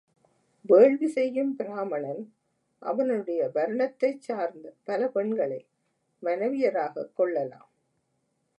வேள்வி 0.61 1.07
செய்யும் 1.07 1.55
பிராமணன் 1.55 2.33
அவனுடைய 2.79 3.51
வருணத்தைச் 3.53 4.19
சார்ந்த 4.19 4.73
பல 4.83 5.07
பெண்களை 5.07 5.67
மனைவியராகக் 6.23 7.13
கொள்ளலாம். 7.13 7.69